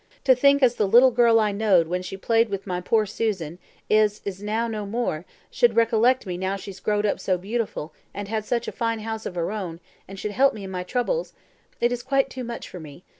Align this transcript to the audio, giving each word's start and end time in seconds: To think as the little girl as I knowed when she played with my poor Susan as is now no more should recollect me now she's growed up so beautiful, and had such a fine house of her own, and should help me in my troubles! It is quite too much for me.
To 0.23 0.33
think 0.33 0.63
as 0.63 0.73
the 0.77 0.87
little 0.87 1.11
girl 1.11 1.39
as 1.39 1.43
I 1.45 1.51
knowed 1.51 1.87
when 1.87 2.01
she 2.01 2.17
played 2.17 2.49
with 2.49 2.65
my 2.65 2.81
poor 2.81 3.05
Susan 3.05 3.59
as 3.87 4.19
is 4.25 4.41
now 4.41 4.65
no 4.67 4.87
more 4.87 5.25
should 5.51 5.75
recollect 5.75 6.25
me 6.25 6.37
now 6.39 6.55
she's 6.55 6.79
growed 6.79 7.05
up 7.05 7.19
so 7.19 7.37
beautiful, 7.37 7.93
and 8.11 8.27
had 8.27 8.43
such 8.43 8.67
a 8.67 8.71
fine 8.71 9.01
house 9.01 9.27
of 9.27 9.35
her 9.35 9.51
own, 9.51 9.79
and 10.07 10.17
should 10.17 10.31
help 10.31 10.55
me 10.55 10.63
in 10.63 10.71
my 10.71 10.81
troubles! 10.81 11.33
It 11.79 11.91
is 11.91 12.01
quite 12.01 12.31
too 12.31 12.43
much 12.43 12.67
for 12.67 12.79
me. 12.79 13.03